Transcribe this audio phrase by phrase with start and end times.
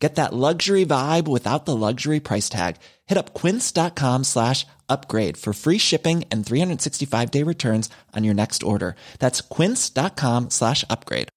[0.00, 2.76] Get that luxury vibe without the luxury price tag.
[3.06, 8.62] Hit up quince.com slash upgrade for free shipping and 365 day returns on your next
[8.62, 8.96] order.
[9.18, 11.28] That's quince.com slash upgrade.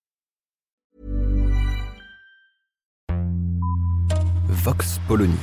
[4.47, 5.35] Vox Polony.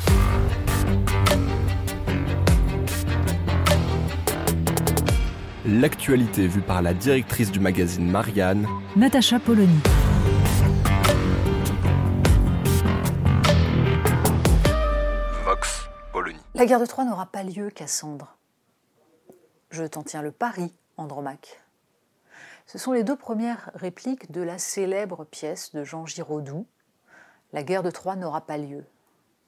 [5.66, 8.66] L'actualité vue par la directrice du magazine Marianne,
[8.97, 9.78] Natacha Polony.
[16.60, 18.37] La guerre de Troie n'aura pas lieu, Cassandre.
[19.70, 21.62] Je t'en tiens le pari, Andromaque.
[22.66, 26.66] Ce sont les deux premières répliques de la célèbre pièce de Jean Giraudoux,
[27.55, 28.84] La guerre de Troie n'aura pas lieu.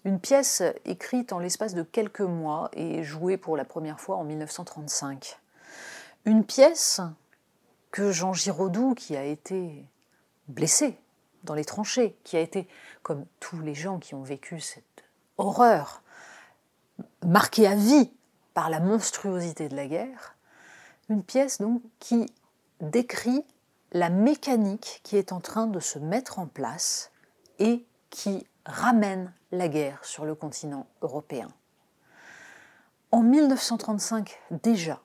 [0.06, 4.24] Une pièce écrite en l'espace de quelques mois et jouée pour la première fois en
[4.24, 5.38] 1935.
[6.24, 7.02] Une pièce
[7.90, 9.84] que Jean Giraudoux, qui a été
[10.48, 10.98] blessé
[11.44, 12.66] dans les tranchées, qui a été,
[13.02, 15.04] comme tous les gens qui ont vécu cette
[15.36, 16.01] horreur,
[17.24, 18.10] marqué à vie
[18.54, 20.36] par la monstruosité de la guerre,
[21.08, 22.32] une pièce donc qui
[22.80, 23.44] décrit
[23.92, 27.10] la mécanique qui est en train de se mettre en place
[27.58, 31.48] et qui ramène la guerre sur le continent européen.
[33.10, 35.00] En 1935 déjà,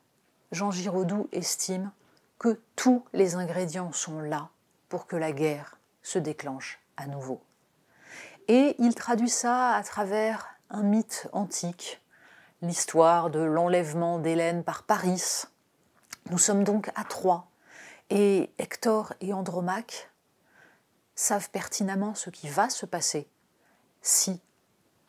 [0.51, 1.91] Jean Giraudoux estime
[2.39, 4.49] que tous les ingrédients sont là
[4.87, 7.41] pour que la guerre se déclenche à nouveau.
[8.47, 12.01] Et il traduit ça à travers un mythe antique,
[12.61, 15.43] l'histoire de l'enlèvement d'Hélène par Paris.
[16.29, 17.47] Nous sommes donc à Troie,
[18.09, 20.09] et Hector et Andromaque
[21.15, 23.27] savent pertinemment ce qui va se passer
[24.01, 24.39] si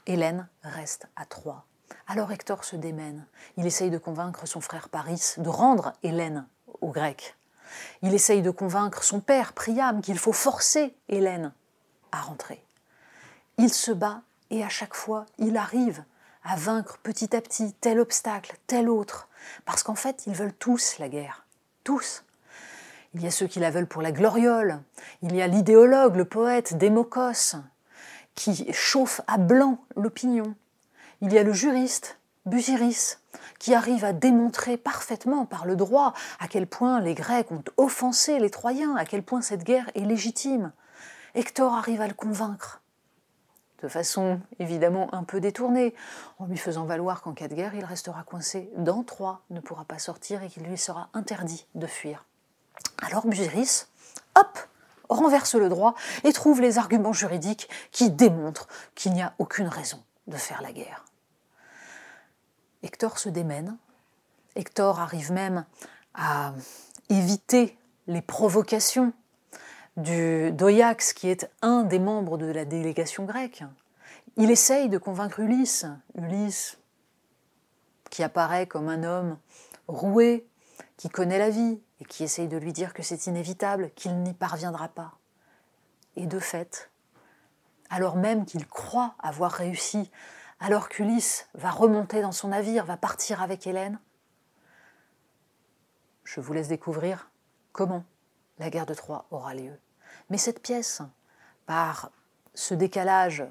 [0.07, 1.65] Hélène reste à Troie.
[2.07, 3.27] Alors Hector se démène.
[3.57, 6.47] Il essaye de convaincre son frère Paris de rendre Hélène
[6.81, 7.37] aux Grecs.
[8.03, 11.53] Il essaye de convaincre son père Priam qu'il faut forcer Hélène
[12.13, 12.65] à rentrer.
[13.59, 16.03] Il se bat et à chaque fois, il arrive
[16.49, 19.29] à vaincre petit à petit tel obstacle, tel autre,
[19.67, 21.45] parce qu'en fait, ils veulent tous la guerre.
[21.85, 22.25] Tous.
[23.15, 24.81] Il y a ceux qui la veulent pour la gloriole.
[25.21, 27.57] Il y a l'idéologue, le poète Démocos,
[28.35, 30.55] qui chauffe à blanc l'opinion.
[31.21, 33.21] Il y a le juriste, Busiris,
[33.59, 38.39] qui arrive à démontrer parfaitement par le droit à quel point les Grecs ont offensé
[38.39, 40.73] les Troyens, à quel point cette guerre est légitime.
[41.35, 42.81] Hector arrive à le convaincre,
[43.83, 45.95] de façon évidemment un peu détournée,
[46.39, 49.85] en lui faisant valoir qu'en cas de guerre, il restera coincé dans Troie, ne pourra
[49.85, 52.27] pas sortir et qu'il lui sera interdit de fuir.
[53.03, 53.89] Alors Busiris,
[54.37, 54.59] hop,
[55.09, 55.95] renverse le droit
[56.25, 60.73] et trouve les arguments juridiques qui démontrent qu'il n'y a aucune raison de faire la
[60.73, 61.05] guerre.
[62.83, 63.77] Hector se démène.
[64.55, 65.65] Hector arrive même
[66.15, 66.53] à
[67.09, 69.13] éviter les provocations
[69.99, 73.65] du d'Oyax, qui est un des membres de la délégation grecque.
[74.37, 75.87] Il essaye de convaincre Ulysse.
[76.15, 76.79] Ulysse,
[78.11, 79.39] qui apparaît comme un homme
[79.89, 80.47] roué,
[80.97, 84.35] qui connaît la vie, et qui essaye de lui dire que c'est inévitable, qu'il n'y
[84.35, 85.19] parviendra pas.
[86.15, 86.91] Et de fait,
[87.91, 90.11] alors même qu'il croit avoir réussi,
[90.61, 93.99] alors qu'Ulysse va remonter dans son navire, va partir avec Hélène,
[96.25, 97.31] je vous laisse découvrir
[97.73, 98.05] comment
[98.59, 99.73] la guerre de Troie aura lieu.
[100.31, 101.03] Mais cette pièce,
[101.67, 102.11] par
[102.55, 103.45] ce décalage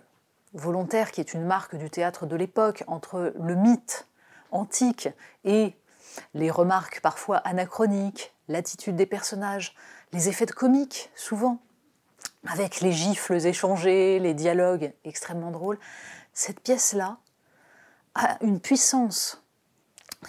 [0.54, 4.08] volontaire qui est une marque du théâtre de l'époque entre le mythe
[4.52, 5.10] antique
[5.44, 5.76] et
[6.34, 9.76] les remarques parfois anachroniques, l'attitude des personnages,
[10.14, 11.60] les effets de comique souvent,
[12.48, 15.80] avec les gifles échangés, les dialogues extrêmement drôles,
[16.34, 17.18] cette pièce-là
[18.16, 19.44] a une puissance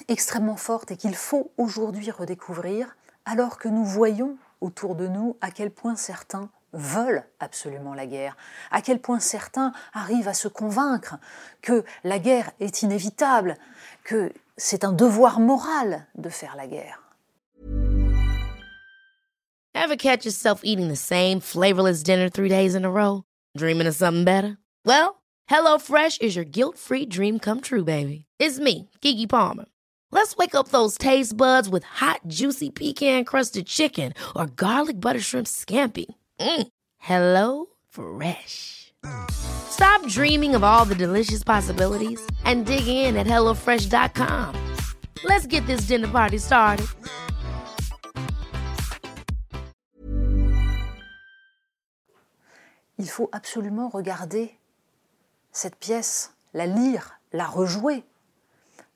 [0.09, 5.50] extrêmement forte et qu'il faut aujourd'hui redécouvrir alors que nous voyons autour de nous à
[5.50, 8.37] quel point certains veulent absolument la guerre,
[8.71, 11.17] à quel point certains arrivent à se convaincre
[11.62, 13.56] que la guerre est inévitable,
[14.05, 17.03] que c'est un devoir moral de faire la guerre.
[19.75, 23.23] Ever catch yourself eating the same flavorless dinner three days in a row?
[23.56, 24.59] Dreaming of something better?
[24.85, 28.27] Well, HelloFresh is your guilt-free dream come true, baby.
[28.38, 29.67] It's me, Kiki Palmer.
[30.10, 35.20] Let's wake up those taste buds with hot, juicy pecan crusted chicken or garlic butter
[35.20, 36.06] shrimp scampi.
[36.40, 36.69] Mm.
[36.96, 38.93] Hello Fresh.
[39.31, 44.55] Stop dreaming of all the delicious possibilities and dig in at HelloFresh.com.
[45.25, 46.87] Let's get this dinner party started.
[52.99, 54.58] Il faut absolument regarder
[55.52, 58.05] cette pièce, la lire, la rejouer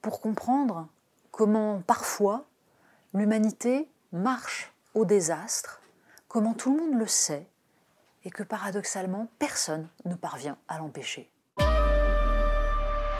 [0.00, 0.88] pour comprendre
[1.32, 2.44] comment parfois
[3.14, 5.80] l'humanité marche au désastre,
[6.28, 7.48] comment tout le monde le sait,
[8.24, 11.28] et que paradoxalement personne ne parvient à l'empêcher.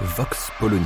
[0.01, 0.85] Vox Polony.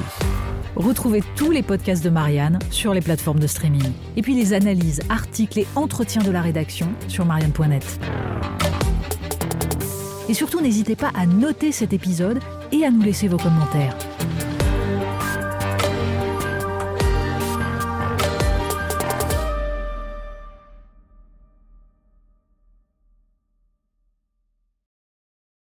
[0.76, 3.92] Retrouvez tous les podcasts de Marianne sur les plateformes de streaming.
[4.16, 7.98] Et puis les analyses, articles et entretiens de la rédaction sur marianne.net.
[10.28, 12.40] Et surtout, n'hésitez pas à noter cet épisode
[12.72, 13.96] et à nous laisser vos commentaires.